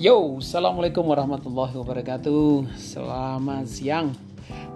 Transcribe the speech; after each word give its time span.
Yo, 0.00 0.40
assalamualaikum 0.40 1.04
warahmatullahi 1.12 1.76
wabarakatuh. 1.76 2.72
Selamat 2.72 3.68
siang. 3.68 4.16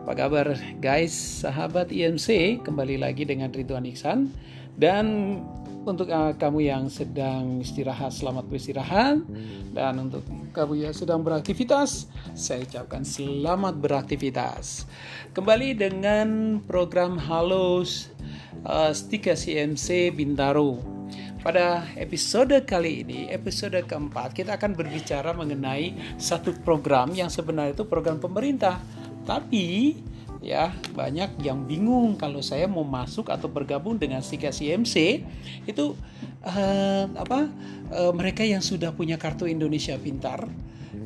Apa 0.04 0.12
kabar, 0.12 0.52
guys? 0.84 1.16
Sahabat 1.16 1.88
IMC, 1.88 2.60
kembali 2.60 3.00
lagi 3.00 3.24
dengan 3.24 3.48
Ridwan 3.48 3.88
Iksan. 3.88 4.28
Dan 4.76 5.40
untuk 5.88 6.12
uh, 6.12 6.36
kamu 6.36 6.68
yang 6.68 6.92
sedang 6.92 7.64
istirahat, 7.64 8.12
selamat 8.12 8.52
beristirahat. 8.52 9.24
Dan 9.72 10.12
untuk 10.12 10.28
kamu 10.52 10.84
yang 10.84 10.92
sedang 10.92 11.24
beraktivitas, 11.24 12.04
saya 12.36 12.60
ucapkan 12.60 13.00
selamat 13.00 13.80
beraktivitas. 13.80 14.84
Kembali 15.32 15.72
dengan 15.72 16.60
program 16.68 17.16
Halus 17.16 18.12
uh, 18.68 18.92
Stika 18.92 19.32
CMC 19.32 20.12
Bintaro 20.12 20.93
pada 21.44 21.84
episode 22.00 22.56
kali 22.64 23.04
ini, 23.04 23.28
episode 23.28 23.76
keempat, 23.84 24.32
kita 24.32 24.56
akan 24.56 24.72
berbicara 24.72 25.36
mengenai 25.36 26.16
satu 26.16 26.56
program 26.64 27.12
yang 27.12 27.28
sebenarnya 27.28 27.76
itu 27.76 27.84
program 27.84 28.16
pemerintah. 28.16 28.80
Tapi 29.28 29.92
ya 30.40 30.72
banyak 30.96 31.44
yang 31.44 31.68
bingung 31.68 32.16
kalau 32.16 32.40
saya 32.40 32.64
mau 32.64 32.84
masuk 32.84 33.28
atau 33.28 33.52
bergabung 33.52 34.00
dengan 34.00 34.24
Sika 34.24 34.52
CMC 34.52 35.24
itu 35.64 35.96
uh, 36.44 37.04
apa 37.12 37.48
uh, 37.92 38.12
mereka 38.16 38.44
yang 38.44 38.60
sudah 38.60 38.92
punya 38.92 39.16
kartu 39.16 39.48
Indonesia 39.48 39.96
Pintar 39.96 40.44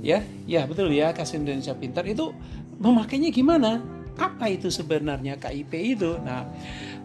ya 0.03 0.27
ya 0.51 0.67
betul 0.67 0.91
ya 0.95 1.11
kartu 1.15 1.35
Indonesia 1.35 1.75
Pintar. 1.75 2.07
Itu 2.07 2.31
memakainya 2.79 3.35
gimana? 3.35 3.83
Apa 4.19 4.51
itu 4.51 4.71
sebenarnya 4.71 5.39
KIP 5.39 5.99
itu? 5.99 6.15
Nah 6.23 6.47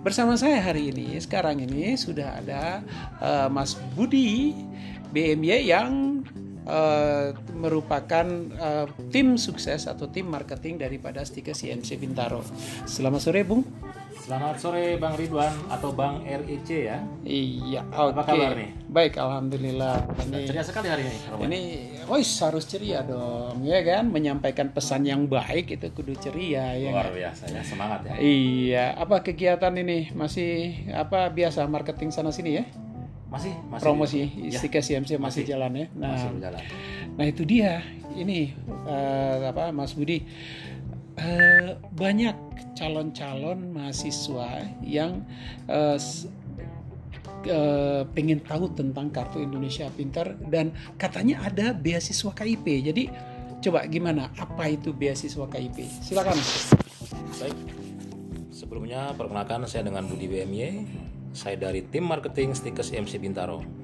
Bersama 0.03 0.35
saya 0.35 0.59
hari 0.59 0.91
ini, 0.91 1.15
sekarang 1.15 1.63
ini 1.63 1.95
sudah 1.95 2.43
ada 2.43 2.83
uh, 3.23 3.47
Mas 3.47 3.79
Budi 3.95 4.51
BMY 5.15 5.71
yang 5.71 6.19
uh, 6.67 7.31
merupakan 7.55 8.27
uh, 8.59 8.83
tim 9.15 9.39
sukses 9.39 9.87
atau 9.87 10.11
tim 10.11 10.27
marketing 10.27 10.83
daripada 10.83 11.23
Stika 11.23 11.55
CMC 11.55 11.95
Bintaro. 12.03 12.43
Selamat 12.83 13.23
sore, 13.23 13.47
Bung. 13.47 13.63
Selamat 14.23 14.55
sore 14.55 14.95
Bang 15.03 15.19
Ridwan 15.19 15.51
atau 15.67 15.91
Bang 15.91 16.23
REC 16.23 16.87
ya. 16.87 16.95
Iya, 17.27 17.83
oke. 17.91 18.15
Apa 18.15 18.23
kabar 18.23 18.55
nih? 18.55 18.71
Baik, 18.87 19.19
alhamdulillah. 19.19 19.99
Ini 20.15 20.47
ceria 20.47 20.63
sekali 20.63 20.87
hari 20.87 21.03
ini. 21.11 21.19
Ini, 21.43 21.59
oh 22.07 22.15
harus 22.23 22.63
ceria 22.63 23.03
dong, 23.03 23.67
ya 23.67 23.83
kan? 23.83 24.07
Menyampaikan 24.07 24.71
pesan 24.71 25.03
yang 25.03 25.27
baik 25.27 25.75
itu 25.75 25.91
kudu 25.91 26.15
ceria 26.15 26.71
ya. 26.71 26.95
Luar 26.95 27.11
biasa 27.11 27.51
ya, 27.51 27.67
semangat 27.67 28.07
ya. 28.07 28.15
Iya, 28.15 28.85
apa 28.95 29.27
kegiatan 29.27 29.75
ini 29.75 30.15
masih 30.15 30.71
apa 30.95 31.27
biasa 31.27 31.67
marketing 31.67 32.15
sana 32.15 32.31
sini 32.31 32.63
ya? 32.63 32.65
Masih, 33.27 33.51
masih 33.67 33.83
promosi 33.83 34.23
ya. 34.23 34.55
Stika 34.55 34.79
CMC 34.79 35.19
masih, 35.19 35.19
masih 35.19 35.43
jalan 35.51 35.71
ya. 35.75 35.87
Nah, 35.99 36.15
masih 36.15 36.29
berjalan. 36.31 36.63
Nah 37.19 37.25
itu 37.27 37.43
dia, 37.43 37.83
ini 38.15 38.55
uh, 38.87 39.51
apa 39.51 39.75
Mas 39.75 39.91
Budi 39.91 40.23
uh, 41.19 41.77
banyak 41.93 42.35
calon-calon 42.73 43.73
mahasiswa 43.73 44.65
yang 44.81 45.25
uh, 45.69 45.97
uh, 47.49 48.01
pengen 48.13 48.39
tahu 48.41 48.71
tentang 48.73 49.11
kartu 49.13 49.43
Indonesia 49.43 49.87
Pintar 49.93 50.37
dan 50.49 50.73
katanya 50.97 51.43
ada 51.45 51.71
beasiswa 51.75 52.31
KIP. 52.33 52.65
Jadi 52.93 53.03
coba 53.63 53.85
gimana? 53.87 54.33
Apa 54.35 54.71
itu 54.71 54.91
beasiswa 54.91 55.45
KIP? 55.47 55.85
Silakan. 56.01 56.37
Baik. 57.39 57.57
Sebelumnya 58.53 59.11
perkenalkan 59.17 59.67
saya 59.67 59.85
dengan 59.85 60.07
Budi 60.07 60.29
BMY. 60.29 60.85
Saya 61.33 61.57
dari 61.57 61.81
tim 61.89 62.05
marketing 62.05 62.53
Stikers 62.53 62.93
MC 62.93 63.17
Bintaro. 63.17 63.82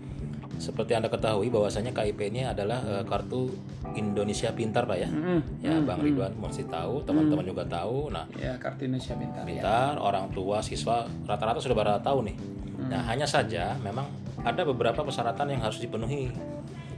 Seperti 0.59 0.91
Anda 0.91 1.07
ketahui 1.07 1.47
bahwasanya 1.47 1.95
KIP 1.95 2.19
ini 2.35 2.43
adalah 2.43 2.83
uh, 2.83 3.03
kartu 3.07 3.47
Indonesia 3.95 4.51
Pintar 4.51 4.83
Pak 4.83 4.97
ya. 4.99 5.07
Mm, 5.07 5.39
ya 5.63 5.71
mm, 5.79 5.87
Bang 5.87 6.03
Ridwan 6.03 6.35
masih 6.35 6.67
tahu, 6.67 6.99
teman-teman 7.07 7.47
juga 7.47 7.63
tahu. 7.63 8.11
Nah, 8.11 8.27
ya 8.35 8.59
kartu 8.59 8.83
Indonesia 8.83 9.15
Pintar. 9.15 9.47
Pintar, 9.47 9.95
ya. 9.95 10.03
orang 10.03 10.27
tua, 10.35 10.59
siswa 10.59 11.07
rata-rata 11.23 11.63
sudah 11.63 11.79
pada 11.79 11.95
tahu 12.03 12.27
nih. 12.27 12.35
Mm. 12.35 12.91
Nah, 12.91 13.01
hanya 13.07 13.23
saja 13.23 13.79
memang 13.79 14.03
ada 14.43 14.67
beberapa 14.67 14.99
persyaratan 14.99 15.55
yang 15.55 15.63
harus 15.63 15.79
dipenuhi. 15.79 16.27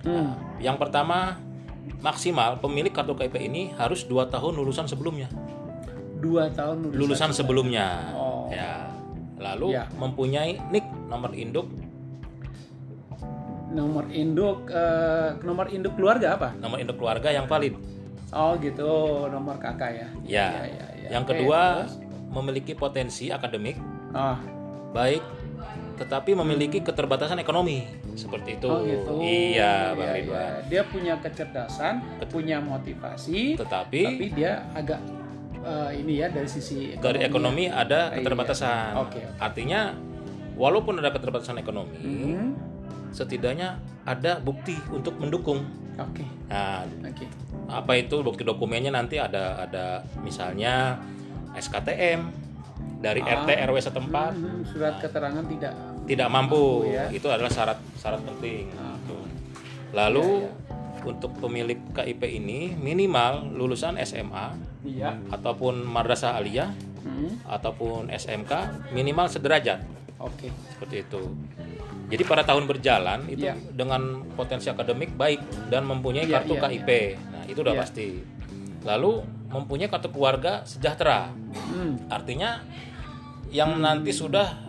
Mm. 0.01 0.09
Nah, 0.09 0.33
yang 0.57 0.81
pertama 0.81 1.37
maksimal 2.01 2.57
pemilik 2.57 2.89
kartu 2.89 3.13
KIP 3.13 3.37
ini 3.45 3.77
harus 3.77 4.09
dua 4.09 4.25
tahun 4.25 4.57
lulusan 4.57 4.89
sebelumnya. 4.89 5.29
Dua 6.17 6.49
tahun 6.49 6.89
lulusan, 6.89 6.97
lulusan 6.97 7.29
sebelumnya. 7.37 8.09
Oh. 8.17 8.49
Ya. 8.49 8.89
Lalu 9.41 9.73
ya. 9.77 9.85
mempunyai 9.97 10.57
NIK 10.69 11.09
nomor 11.09 11.33
induk 11.33 11.65
nomor 13.71 14.05
induk 14.11 14.67
uh, 14.69 15.39
nomor 15.41 15.71
induk 15.71 15.95
keluarga 15.95 16.35
apa? 16.35 16.53
Nomor 16.59 16.77
induk 16.83 16.99
keluarga 16.99 17.31
yang 17.31 17.47
valid. 17.47 17.75
Oh 18.31 18.55
gitu, 18.59 19.27
nomor 19.27 19.59
kakak 19.59 19.91
ya. 19.91 20.07
Ya. 20.23 20.47
ya, 20.55 20.63
ya, 20.67 20.85
ya. 21.03 21.09
Yang 21.19 21.25
kedua 21.35 21.83
terus? 21.83 21.99
memiliki 22.31 22.73
potensi 22.75 23.27
akademik. 23.27 23.75
Oh. 24.15 24.39
Baik, 24.91 25.23
tetapi 25.99 26.35
memiliki 26.35 26.83
keterbatasan 26.83 27.39
ekonomi 27.39 27.87
seperti 28.15 28.59
itu. 28.59 28.67
Oh 28.67 28.83
gitu. 28.83 29.23
Iya, 29.23 29.95
Bang 29.95 30.07
ya, 30.07 30.13
Ridwan. 30.19 30.39
Ya. 30.39 30.51
Dia 30.67 30.81
punya 30.87 31.13
kecerdasan, 31.19 31.93
Ket 32.19 32.27
punya 32.31 32.57
motivasi, 32.59 33.55
tetapi 33.55 34.01
tapi 34.03 34.25
dia 34.35 34.67
agak 34.75 34.99
uh, 35.63 35.91
ini 35.95 36.19
ya 36.19 36.27
dari 36.27 36.47
sisi 36.47 36.95
ekonomi. 36.95 37.03
Dari 37.07 37.19
ekonomi 37.23 37.63
ada 37.71 38.11
iya. 38.11 38.19
keterbatasan. 38.19 38.91
Iya. 38.95 39.03
Okay, 39.07 39.23
okay. 39.27 39.39
Artinya 39.39 39.81
walaupun 40.59 40.99
ada 40.99 41.11
keterbatasan 41.15 41.59
ekonomi, 41.59 41.99
hmm 41.99 42.70
setidaknya 43.11 43.79
ada 44.07 44.41
bukti 44.41 44.75
untuk 44.89 45.19
mendukung. 45.21 45.61
Oke. 45.99 46.23
Okay. 46.23 46.27
Nah, 46.49 46.87
okay. 47.05 47.27
apa 47.69 47.91
itu 47.99 48.23
bukti 48.25 48.41
dokumennya 48.41 48.89
nanti 48.89 49.21
ada 49.21 49.61
ada 49.61 50.01
misalnya 50.23 50.97
SKTM 51.53 52.31
dari 53.03 53.21
ah, 53.21 53.43
RT 53.43 53.49
RW 53.69 53.77
setempat. 53.77 54.31
Hmm, 54.33 54.47
hmm, 54.47 54.63
surat 54.65 54.97
nah, 54.97 55.01
keterangan 55.03 55.45
tidak 55.45 55.73
tidak 56.09 56.27
mampu, 56.31 56.87
mampu 56.87 56.95
ya. 56.95 57.05
itu 57.13 57.27
adalah 57.29 57.51
syarat 57.51 57.77
syarat 57.99 58.21
penting. 58.23 58.71
Ah. 58.77 58.95
Gitu. 58.97 59.17
Lalu 59.91 60.27
ya, 60.47 60.47
ya. 60.47 60.51
untuk 61.11 61.31
pemilik 61.37 61.79
KIP 61.91 62.21
ini 62.25 62.73
minimal 62.79 63.51
lulusan 63.51 63.99
SMA 64.07 64.47
ya. 64.87 65.19
ataupun 65.29 65.83
madrasah 65.83 66.39
aliyah 66.39 66.71
hmm. 67.03 67.45
ataupun 67.45 68.09
SMK 68.09 68.51
minimal 68.95 69.27
sederajat. 69.27 69.83
Oke. 70.21 70.47
Okay. 70.47 70.51
Seperti 70.73 70.95
itu. 71.03 71.21
Jadi 72.11 72.23
pada 72.27 72.43
tahun 72.43 72.67
berjalan 72.67 73.23
itu 73.31 73.47
yeah. 73.47 73.55
dengan 73.71 74.27
potensi 74.35 74.67
akademik 74.67 75.15
baik 75.15 75.71
dan 75.71 75.87
mempunyai 75.87 76.27
yeah, 76.27 76.43
kartu 76.43 76.59
yeah, 76.59 76.63
KIP. 76.67 76.89
Yeah. 76.91 77.09
Nah, 77.31 77.43
itu 77.47 77.59
udah 77.63 77.73
yeah. 77.73 77.81
pasti. 77.87 78.07
Lalu 78.83 79.11
mempunyai 79.47 79.87
kartu 79.87 80.11
keluarga 80.11 80.67
sejahtera. 80.67 81.31
Hmm. 81.71 82.03
Artinya 82.11 82.67
yang 83.47 83.79
hmm. 83.79 83.83
nanti 83.83 84.11
sudah 84.11 84.59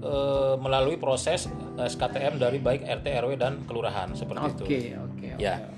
e, 0.00 0.12
melalui 0.56 0.96
proses 0.96 1.52
SKTM 1.76 2.40
dari 2.40 2.60
baik 2.60 2.84
RT 2.84 3.06
RW 3.28 3.32
dan 3.36 3.64
kelurahan 3.68 4.12
seperti 4.16 4.44
okay, 4.44 4.52
itu. 4.56 4.64
Oke, 4.64 4.76
okay, 5.12 5.32
Ya. 5.36 5.68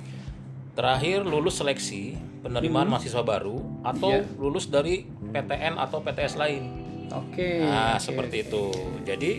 Terakhir 0.71 1.27
lulus 1.27 1.59
seleksi 1.59 2.15
penerimaan 2.47 2.87
hmm. 2.87 2.95
mahasiswa 2.95 3.23
baru 3.27 3.59
atau 3.83 4.23
yeah. 4.23 4.39
lulus 4.39 4.71
dari 4.71 5.03
PTN 5.35 5.83
atau 5.83 5.99
PTS 5.99 6.39
lain. 6.39 6.63
Oke. 7.11 7.35
Okay, 7.35 7.55
nah, 7.67 7.99
okay, 7.99 8.07
seperti 8.07 8.37
okay. 8.39 8.47
itu. 8.47 8.65
Jadi 9.03 9.33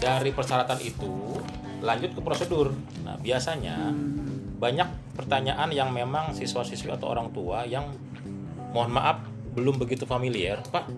dari 0.00 0.32
persyaratan 0.32 0.80
itu 0.80 1.36
lanjut 1.84 2.16
ke 2.16 2.20
prosedur. 2.24 2.72
Nah, 3.04 3.20
biasanya 3.20 3.92
hmm. 3.92 4.56
banyak 4.56 4.88
pertanyaan 5.16 5.68
yang 5.72 5.92
memang 5.92 6.32
siswa-siswi 6.32 6.92
atau 6.92 7.12
orang 7.12 7.28
tua 7.32 7.68
yang 7.68 7.88
mohon 8.72 8.92
maaf 8.92 9.20
belum 9.52 9.76
begitu 9.76 10.08
familiar, 10.08 10.64
Pak. 10.72 10.88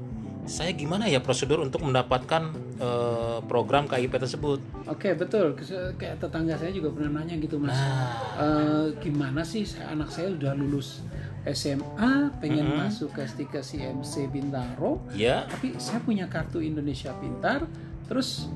Saya 0.43 0.75
gimana 0.75 1.07
ya 1.07 1.23
prosedur 1.23 1.63
untuk 1.63 1.87
mendapatkan 1.87 2.51
uh, 2.83 3.39
program 3.47 3.87
KIP 3.87 4.11
tersebut? 4.11 4.59
Oke 4.91 5.15
betul, 5.15 5.55
kayak 5.95 6.19
tetangga 6.19 6.59
saya 6.59 6.75
juga 6.75 6.91
pernah 6.91 7.23
nanya 7.23 7.39
gitu 7.39 7.63
mas. 7.63 7.79
Nah. 7.79 8.11
Uh, 8.35 8.87
gimana 8.99 9.47
sih 9.47 9.63
anak 9.87 10.11
saya 10.11 10.35
udah 10.35 10.59
lulus 10.59 11.07
SMA, 11.47 12.31
pengen 12.43 12.67
mm 12.67 12.75
-hmm. 12.75 12.83
masuk 12.87 13.15
ke 13.15 13.23
STK 13.23 13.55
CMC 13.63 14.31
Bintaro, 14.31 15.03
ya. 15.15 15.47
tapi 15.47 15.75
saya 15.79 15.99
punya 16.03 16.27
kartu 16.27 16.59
Indonesia 16.63 17.11
Pintar, 17.19 17.67
terus 18.07 18.51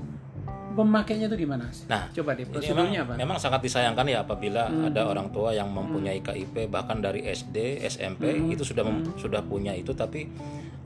pemakainya 0.76 1.26
itu 1.32 1.48
gimana? 1.48 1.64
Nah, 1.88 2.12
coba 2.12 2.36
deh 2.36 2.44
prosedurnya 2.44 3.02
memang, 3.02 3.08
apa? 3.08 3.14
Memang 3.16 3.38
sangat 3.40 3.64
disayangkan 3.64 4.06
ya 4.06 4.22
apabila 4.22 4.68
hmm. 4.68 4.92
ada 4.92 5.08
orang 5.08 5.32
tua 5.32 5.56
yang 5.56 5.72
mempunyai 5.72 6.20
hmm. 6.20 6.26
KIP 6.28 6.54
bahkan 6.68 7.00
dari 7.00 7.24
SD, 7.24 7.80
SMP 7.88 8.36
hmm. 8.36 8.52
itu 8.52 8.62
sudah 8.62 8.84
hmm. 8.84 9.16
sudah 9.16 9.40
punya 9.40 9.72
itu 9.72 9.96
tapi 9.96 10.28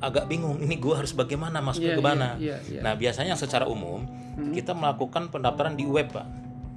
agak 0.00 0.32
bingung 0.32 0.56
ini 0.62 0.80
gue 0.80 0.94
harus 0.96 1.12
bagaimana 1.12 1.60
masuk 1.60 1.84
yeah, 1.84 1.96
ke 1.98 2.02
mana. 2.02 2.28
Yeah, 2.40 2.56
yeah, 2.64 2.80
yeah. 2.80 2.82
Nah, 2.86 2.94
biasanya 2.96 3.34
secara 3.36 3.68
umum 3.68 4.06
hmm. 4.06 4.54
kita 4.56 4.72
melakukan 4.72 5.28
pendaftaran 5.28 5.76
di 5.76 5.84
web, 5.84 6.08
Pak. 6.08 6.26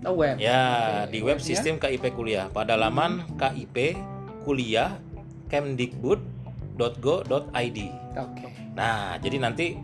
Oh, 0.04 0.19
web. 0.19 0.36
Ya, 0.36 1.07
okay. 1.07 1.15
di 1.15 1.19
web 1.24 1.39
sistem 1.39 1.80
ya? 1.80 1.88
KIP 1.88 2.12
kuliah 2.12 2.51
pada 2.51 2.75
laman 2.75 3.24
hmm. 3.24 3.39
KIP 3.39 3.95
kuliah 4.44 5.00
kemdikbud.go.id. 5.48 7.80
Oke. 8.18 8.18
Okay. 8.18 8.50
Nah, 8.74 9.21
jadi 9.21 9.38
nanti 9.39 9.77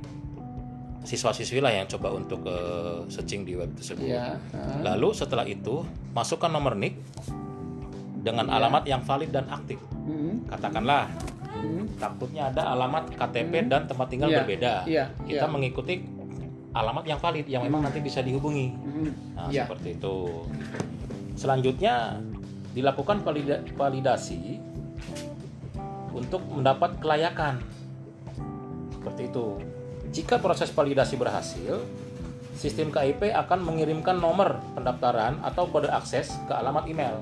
siswa-siswi 0.99 1.63
lah 1.63 1.71
yang 1.71 1.87
coba 1.87 2.11
untuk 2.11 2.43
uh, 2.43 3.07
searching 3.07 3.47
di 3.47 3.55
web 3.55 3.71
tersebut. 3.73 4.03
Ya. 4.05 4.35
ah. 4.51 4.93
Lalu 4.93 5.15
setelah 5.15 5.47
itu 5.47 5.81
masukkan 6.11 6.51
nomor 6.51 6.75
NIK 6.75 6.95
dengan 8.19 8.51
alamat 8.51 8.83
yang 8.83 8.99
valid 9.01 9.31
dan 9.31 9.47
aktif. 9.47 9.79
Hmm, 10.03 10.43
Katakanlah 10.45 11.07
hmm. 11.55 11.95
takutnya 11.97 12.51
ada 12.51 12.75
alamat 12.75 13.15
KTP 13.15 13.71
dan 13.71 13.87
tempat 13.87 14.07
tinggal 14.11 14.27
Iya, 14.27 14.37
berbeda. 14.43 14.73
iya, 14.85 15.03
Kita 15.23 15.47
iya. 15.47 15.51
mengikuti 15.51 16.03
alamat 16.69 17.03
yang 17.07 17.19
valid 17.19 17.45
yang 17.47 17.63
memang 17.63 17.81
nanti 17.87 17.99
bisa 18.03 18.19
dihubungi. 18.19 18.67
Hmm. 18.75 19.11
Nah, 19.39 19.47
Iya. 19.47 19.65
seperti 19.65 19.95
itu. 19.95 20.15
Selanjutnya 21.39 22.19
dilakukan 22.75 23.23
valida- 23.23 23.63
validasi 23.73 24.59
untuk 26.11 26.43
mendapat 26.51 26.99
kelayakan. 26.99 27.63
Seperti 28.91 29.31
itu. 29.31 29.47
Jika 30.09 30.41
proses 30.41 30.69
validasi 30.69 31.15
berhasil, 31.15 31.85
sistem 32.57 32.89
KIP 32.89 33.29
akan 33.29 33.59
mengirimkan 33.61 34.17
nomor 34.17 34.57
pendaftaran 34.73 35.37
atau 35.41 35.69
kode 35.69 35.87
akses 35.87 36.33
ke 36.43 36.53
alamat 36.53 36.89
email. 36.89 37.21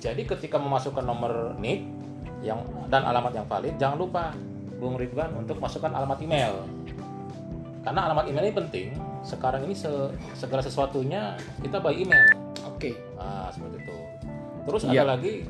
Jadi 0.00 0.24
ketika 0.24 0.56
memasukkan 0.56 1.02
nomor 1.02 1.56
NIK 1.56 1.80
yang 2.40 2.60
dan 2.88 3.04
alamat 3.04 3.32
yang 3.34 3.46
valid, 3.46 3.74
jangan 3.76 3.98
lupa 3.98 4.32
Bung 4.76 4.96
Ridwan 4.96 5.36
untuk 5.36 5.60
masukkan 5.60 5.92
alamat 5.92 6.20
email. 6.20 6.64
Karena 7.80 8.08
alamat 8.08 8.28
email 8.28 8.48
ini 8.48 8.54
penting. 8.54 8.88
Sekarang 9.20 9.64
ini 9.64 9.76
se- 9.76 10.12
segala 10.32 10.60
sesuatunya 10.60 11.36
kita 11.60 11.80
by 11.80 11.92
email. 11.92 12.24
Oke. 12.64 12.96
Nah, 13.16 13.52
seperti 13.52 13.76
itu. 13.80 13.96
Terus 14.64 14.82
Iya. 14.84 15.04
ada 15.04 15.16
lagi 15.16 15.44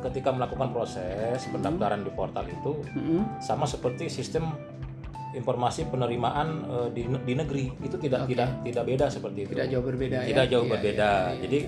ketika 0.00 0.30
melakukan 0.30 0.68
proses 0.70 1.44
pendaftaran 1.48 2.04
di 2.04 2.12
portal 2.12 2.44
itu 2.44 2.84
Hmm. 2.92 3.24
sama 3.40 3.64
seperti 3.64 4.06
sistem 4.06 4.52
informasi 5.30 5.84
penerimaan 5.86 6.48
eh, 6.64 6.88
di, 6.90 7.02
di 7.04 7.34
negeri 7.34 7.68
itu 7.78 7.96
tidak 7.96 8.24
Oke. 8.24 8.32
tidak 8.32 8.48
tidak 8.62 8.84
beda 8.84 9.06
seperti 9.08 9.38
itu. 9.42 9.50
Tidak 9.52 9.68
jauh 9.68 9.84
berbeda 9.84 10.16
ya. 10.18 10.26
Tidak 10.26 10.46
jauh 10.48 10.64
Iya, 10.64 10.72
berbeda. 10.72 11.08
iya, 11.10 11.28
iya, 11.28 11.40
Jadi 11.44 11.58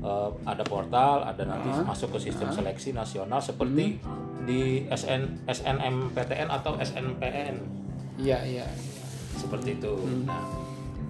eh, 0.00 0.30
ada 0.44 0.64
portal, 0.64 1.16
ada 1.22 1.42
nanti 1.42 1.68
Ah. 1.68 1.84
masuk 1.84 2.08
ke 2.12 2.18
sistem 2.22 2.48
seleksi 2.48 2.90
nasional 2.90 3.38
seperti 3.38 4.00
di 4.42 4.60
SN 4.88 5.42
SNMPTN 5.44 6.48
atau 6.48 6.78
SNPN 6.78 7.56
Iya, 8.16 8.38
iya. 8.42 8.64
iya. 8.64 8.66
seperti 9.36 9.76
itu. 9.76 9.92
Hmm. 9.92 10.24
Nah, 10.24 10.40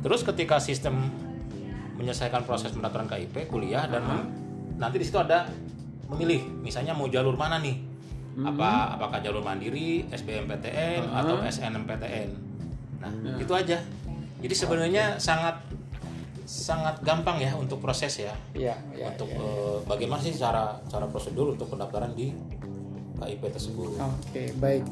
terus 0.00 0.20
ketika 0.20 0.58
sistem 0.58 1.06
menyelesaikan 1.94 2.42
proses 2.42 2.74
pendaftaran 2.74 3.06
KIP 3.06 3.46
kuliah 3.46 3.86
dan 3.86 4.02
mem- 4.02 4.28
nanti 4.74 4.98
di 4.98 5.06
situ 5.06 5.16
ada 5.16 5.46
memilih, 6.08 6.42
misalnya 6.60 6.92
mau 6.92 7.06
jalur 7.06 7.32
mana 7.32 7.56
nih? 7.56 7.85
Hmm. 8.36 8.52
Apa 8.52 9.00
apakah 9.00 9.24
jalur 9.24 9.40
mandiri, 9.40 10.04
SBMPTN 10.12 11.08
atau 11.08 11.40
SNMPTN? 11.40 12.28
Nah, 13.00 13.12
Ya. 13.24 13.34
itu 13.40 13.52
aja. 13.56 13.78
Jadi 14.44 14.54
sebenarnya 14.54 15.16
sangat 15.16 15.56
sangat 16.46 17.02
gampang 17.02 17.40
ya 17.42 17.56
untuk 17.56 17.80
proses 17.80 18.12
ya. 18.22 18.36
Iya, 18.52 18.76
iya. 18.92 19.08
untuk 19.10 19.26
iya. 19.32 19.40
eh, 19.40 19.76
bagaimana 19.88 20.20
sih 20.22 20.36
cara 20.36 20.78
cara 20.86 21.08
prosedur 21.08 21.56
untuk 21.56 21.66
pendaftaran 21.72 22.12
di 22.12 22.30
KIP 23.16 23.42
tersebut. 23.48 23.96
Oke, 23.98 24.52
baik. 24.60 24.84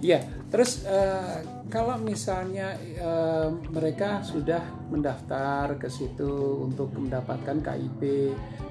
Iya, 0.00 0.24
terus 0.50 0.82
eh, 0.84 1.46
kalau 1.70 1.94
misalnya 2.00 2.74
eh, 2.82 3.48
mereka 3.70 4.20
sudah 4.26 4.60
mendaftar 4.90 5.78
ke 5.78 5.86
situ 5.86 6.66
untuk 6.66 6.90
mendapatkan 6.98 7.62
KIP, 7.62 8.02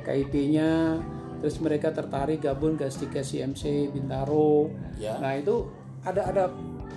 KIP-nya, 0.04 1.00
terus 1.40 1.58
mereka 1.60 1.92
tertarik 1.92 2.44
gabung 2.44 2.76
ke 2.76 2.88
Stika 2.88 3.24
CMC 3.24 3.92
Bintaro. 3.92 4.70
Ya. 5.00 5.16
Nah 5.20 5.36
itu 5.36 5.68
ada 6.04 6.28
ada 6.28 6.44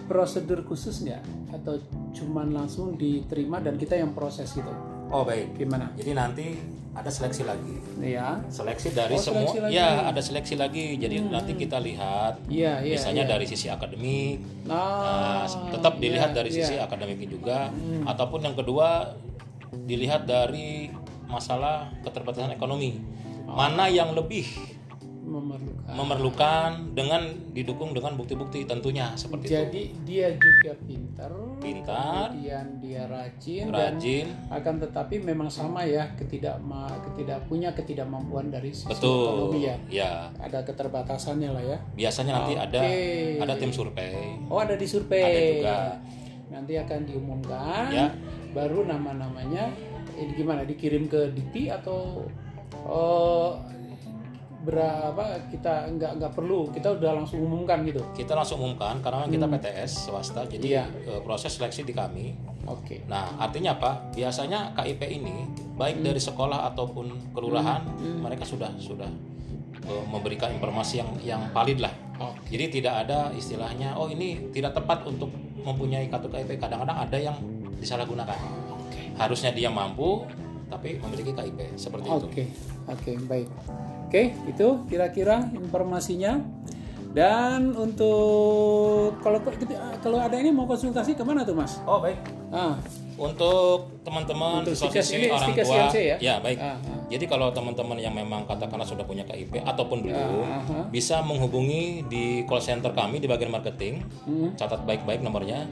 prosedur 0.07 0.67
khusus 0.67 1.03
nggak? 1.03 1.23
Atau 1.55 1.79
cuman 2.13 2.51
langsung 2.53 2.99
diterima 2.99 3.63
dan 3.63 3.79
kita 3.79 3.97
yang 3.97 4.13
proses 4.13 4.51
gitu? 4.53 4.71
Oh 5.13 5.23
baik. 5.23 5.55
Gimana? 5.57 5.93
Jadi 5.95 6.11
nanti 6.13 6.47
ada 6.93 7.09
seleksi 7.09 7.49
lagi. 7.49 7.77
Ya, 8.05 8.37
Seleksi 8.53 8.93
dari 8.93 9.17
Oh, 9.17 9.21
semua. 9.21 9.49
seleksi 9.49 9.59
lagi. 9.65 9.73
Ya 9.73 9.89
ada 10.13 10.21
seleksi 10.21 10.55
lagi. 10.61 11.01
Jadi 11.01 11.25
nanti 11.25 11.53
kita 11.57 11.81
lihat. 11.81 12.45
iya, 12.53 12.85
iya. 12.85 13.01
misalnya 13.01 13.25
iya. 13.25 13.33
dari 13.33 13.47
sisi 13.49 13.67
akademik. 13.73 14.45
Ah, 14.69 15.49
Nah, 15.49 15.73
tetap 15.73 15.97
dilihat 15.97 16.31
iya, 16.33 16.37
dari 16.37 16.51
iya. 16.53 16.57
sisi 16.61 16.75
akademiknya 16.77 17.29
juga. 17.33 17.59
Ataupun 18.05 18.45
yang 18.45 18.57
kedua 18.57 19.17
dilihat 19.73 20.29
dari 20.29 20.93
masalah 21.25 21.89
keterbatasan 22.05 22.53
ekonomi. 22.53 23.01
Mana 23.47 23.89
yang 23.89 24.15
lebih 24.15 24.47
memerlukan. 25.23 25.95
memerlukan 25.97 26.71
dengan 26.93 27.23
didukung 27.57 27.97
dengan 27.97 28.19
bukti-bukti 28.21 28.69
tentunya 28.69 29.17
seperti 29.17 29.49
itu. 29.49 29.55
Jadi 29.55 29.83
dia 30.05 30.29
juga 30.37 30.73
pintar, 30.85 31.33
Pintar. 31.57 32.29
kemudian 32.37 32.67
dia 32.83 33.03
rajin, 33.09 33.65
dan 33.73 33.97
Rajin, 33.97 34.27
akan 34.53 34.75
tetapi 34.83 35.15
memang 35.25 35.49
sama 35.49 35.89
ya 35.89 36.05
ketidak 36.21 36.61
ketidak 37.09 37.41
punya 37.49 37.73
ketidakmampuan 37.73 38.53
dari 38.53 38.77
sisi 38.77 38.93
betul. 38.93 39.49
ekonomi 39.49 39.61
ya. 39.65 39.77
Ya, 39.89 40.13
Ada 40.37 40.59
keterbatasannya 40.69 41.51
lah 41.55 41.65
ya. 41.65 41.79
biasanya 41.97 42.33
nanti 42.43 42.53
ada 42.59 42.81
Oke. 42.85 43.41
ada 43.41 43.55
tim 43.57 43.73
survei. 43.73 44.37
Oh 44.53 44.59
ada 44.61 44.75
di 44.77 44.85
survei. 44.85 45.25
Ada 45.25 45.41
juga. 45.57 45.77
Nanti 46.53 46.73
akan 46.77 47.01
diumumkan. 47.09 47.89
Ya. 47.89 48.09
Baru 48.53 48.85
nama-namanya 48.85 49.73
ini 50.13 50.37
gimana 50.37 50.61
dikirim 50.69 51.09
ke 51.09 51.33
Dikti 51.33 51.73
atau 51.73 52.21
oh, 52.87 53.59
berapa 54.63 55.43
kita 55.51 55.91
nggak 55.91 56.13
nggak 56.23 56.33
perlu 56.39 56.71
kita 56.71 56.95
udah 56.95 57.19
langsung 57.19 57.43
umumkan 57.43 57.83
gitu. 57.83 57.99
Kita 58.15 58.39
langsung 58.39 58.63
umumkan 58.63 59.03
karena 59.03 59.27
kita 59.27 59.47
PTS 59.51 60.07
swasta, 60.07 60.47
jadi 60.47 60.67
Iya. 60.79 60.85
eh, 61.03 61.21
proses 61.27 61.51
seleksi 61.59 61.83
di 61.83 61.91
kami. 61.91 62.31
Oke. 62.71 63.03
Nah, 63.11 63.35
artinya 63.43 63.75
apa? 63.75 64.15
Biasanya 64.15 64.71
KIP 64.79 65.03
ini 65.11 65.51
baik 65.75 66.07
dari 66.07 66.23
sekolah 66.23 66.71
ataupun 66.71 67.35
kelurahan 67.35 67.83
mereka 68.23 68.47
sudah 68.47 68.71
sudah 68.79 69.11
eh, 69.83 70.05
memberikan 70.07 70.55
informasi 70.55 71.03
yang 71.03 71.11
yang 71.27 71.43
valid 71.51 71.83
lah. 71.83 71.91
Oke. 72.23 72.55
Jadi 72.55 72.79
tidak 72.79 73.03
ada 73.03 73.35
istilahnya 73.35 73.99
oh 73.99 74.07
ini 74.07 74.47
tidak 74.55 74.79
tepat 74.79 75.03
untuk 75.03 75.35
mempunyai 75.67 76.07
kartu 76.07 76.31
KIP. 76.31 76.63
Kadang-kadang 76.63 77.03
ada 77.03 77.19
yang 77.19 77.35
disalahgunakan. 77.83 78.39
Harusnya 79.19 79.51
dia 79.51 79.75
mampu 79.75 80.23
tapi 80.73 80.97
memiliki 80.97 81.37
KIP 81.37 81.77
seperti 81.77 82.09
itu. 82.09 82.25
Oke, 82.25 82.49
oke, 82.89 83.13
baik. 83.29 83.49
Oke, 84.09 84.33
itu 84.49 84.69
kira-kira 84.89 85.45
informasinya. 85.53 86.41
Dan 87.13 87.77
untuk 87.77 89.21
kalau 89.21 89.37
kalau 90.01 90.17
ada 90.17 90.33
ini 90.41 90.49
mau 90.49 90.65
konsultasi 90.65 91.13
ke 91.13 91.21
mana 91.21 91.45
tuh 91.45 91.53
mas? 91.53 91.77
Oh 91.85 92.01
baik. 92.01 92.17
Ah, 92.49 92.81
Untuk 93.21 94.01
teman-teman 94.01 94.65
ini 94.65 95.29
orang 95.29 95.53
tua, 95.53 95.93
CMC 95.93 96.17
ya? 96.17 96.41
baik. 96.41 96.57
Ah, 96.57 96.81
ah. 96.81 97.05
Jadi 97.13 97.29
kalau 97.29 97.53
teman-teman 97.53 98.01
yang 98.01 98.17
memang 98.17 98.49
katakanlah 98.49 98.89
sudah 98.89 99.05
punya 99.05 99.29
KIP 99.29 99.61
ataupun 99.61 100.01
belum, 100.01 100.17
Ah, 100.49 100.65
ah. 100.65 100.89
bisa 100.89 101.21
menghubungi 101.21 102.09
di 102.09 102.49
call 102.49 102.65
center 102.65 102.97
kami 102.97 103.21
di 103.21 103.29
bagian 103.29 103.53
marketing. 103.53 104.01
Hmm. 104.25 104.57
Catat 104.57 104.81
baik-baik 104.89 105.21
nomornya 105.21 105.69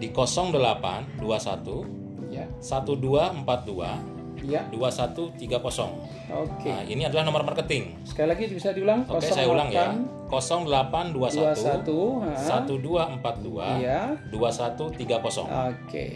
di 0.00 0.08
0821 0.08 2.32
ya, 2.32 2.48
1242 2.64 4.17
ya, 4.44 4.62
2130. 4.70 5.90
oke. 6.30 6.68
Nah, 6.68 6.82
ini 6.86 7.02
adalah 7.08 7.24
nomor 7.26 7.42
marketing. 7.42 7.98
Sekali 8.06 8.28
lagi 8.34 8.50
bisa 8.52 8.70
diulang? 8.70 9.02
Oke, 9.08 9.26
saya 9.26 9.48
ulang 9.48 9.72
ya. 9.72 9.94
0821 10.28 11.16
21, 11.16 12.22
ha? 12.22 12.32
1242 12.68 13.82
Iya. 13.82 14.00
2130. 14.30 15.48
Oke, 15.48 16.06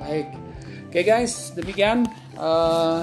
baik. 0.00 0.26
Oke 0.88 1.04
guys, 1.04 1.52
demikian 1.52 2.08
eh, 2.32 3.00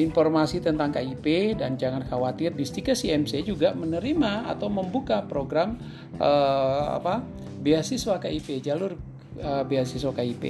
informasi 0.00 0.64
tentang 0.64 0.88
KIP 0.88 1.60
dan 1.60 1.76
jangan 1.76 2.00
khawatir 2.08 2.56
di 2.56 2.64
Stika 2.64 2.96
CMC 2.96 3.44
juga 3.44 3.76
menerima 3.76 4.48
atau 4.48 4.72
membuka 4.72 5.20
program 5.28 5.76
eh, 6.16 6.84
apa 6.96 7.20
beasiswa 7.60 8.16
KIP 8.16 8.64
jalur 8.64 8.96
eh, 9.36 9.62
beasiswa 9.68 10.08
KIP. 10.16 10.44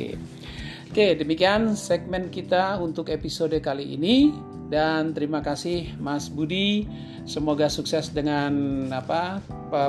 Oke, 0.92 1.16
demikian 1.16 1.72
segmen 1.72 2.28
kita 2.28 2.76
untuk 2.76 3.08
episode 3.08 3.56
kali 3.64 3.96
ini 3.96 4.28
dan 4.68 5.16
terima 5.16 5.40
kasih 5.40 5.88
Mas 5.96 6.28
Budi. 6.28 6.84
Semoga 7.24 7.72
sukses 7.72 8.12
dengan 8.12 8.52
apa 8.92 9.40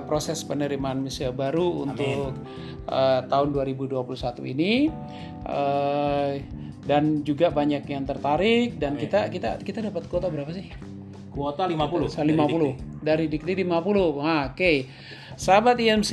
proses 0.08 0.48
penerimaan 0.48 1.04
mahasiswa 1.04 1.36
baru 1.36 1.84
untuk 1.84 2.32
eh, 2.88 3.20
tahun 3.28 3.48
2021 3.52 4.00
ini. 4.56 4.88
Eh, 5.44 6.32
dan 6.88 7.20
juga 7.28 7.52
banyak 7.52 7.84
yang 7.84 8.08
tertarik 8.08 8.80
dan 8.80 8.96
kita 8.96 9.28
kita 9.28 9.60
kita 9.60 9.84
dapat 9.84 10.08
kuota 10.08 10.32
berapa 10.32 10.56
sih? 10.56 10.72
Kuota 11.36 11.68
50. 11.68 12.16
50 12.16 13.04
dari 13.04 13.28
Dikti 13.28 13.60
50. 13.60 14.24
Nah, 14.24 14.56
Oke. 14.56 14.88
Sahabat 15.34 15.82
IMC 15.82 16.12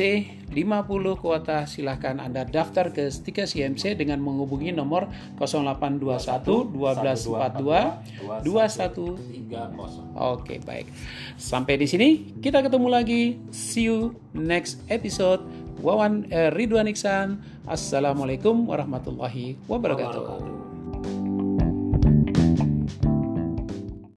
50 0.50 1.23
kuota 1.23 1.62
silahkan 1.69 2.19
Anda 2.19 2.43
daftar 2.43 2.91
ke 2.91 3.07
Stika 3.12 3.47
CMC 3.47 3.95
dengan 3.95 4.19
menghubungi 4.19 4.75
nomor 4.75 5.07
0821 5.39 6.75
1242 6.75 8.43
21 8.43 9.41
30. 9.50 10.17
Oke, 10.17 10.59
baik. 10.65 10.91
Sampai 11.39 11.79
di 11.79 11.87
sini 11.87 12.35
kita 12.43 12.65
ketemu 12.67 12.89
lagi. 12.91 13.39
See 13.55 13.87
you 13.87 14.19
next 14.35 14.83
episode. 14.91 15.45
Wawan 15.81 16.29
eh, 16.29 16.50
Ridwan 16.50 16.91
Iksan. 16.91 17.41
Assalamualaikum 17.65 18.67
warahmatullahi 18.67 19.55
wabarakatuh. 19.71 20.50